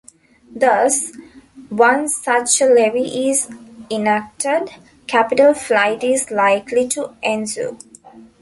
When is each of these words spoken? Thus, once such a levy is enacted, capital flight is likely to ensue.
Thus, 0.55 1.11
once 1.69 2.17
such 2.17 2.59
a 2.59 2.65
levy 2.65 3.29
is 3.29 3.51
enacted, 3.91 4.71
capital 5.05 5.53
flight 5.53 6.03
is 6.03 6.31
likely 6.31 6.87
to 6.87 7.11
ensue. 7.21 7.77